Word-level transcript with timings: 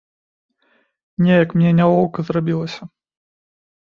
Неяк 1.25 1.49
мне 1.57 1.73
нялоўка 1.79 2.19
зрабілася. 2.31 2.81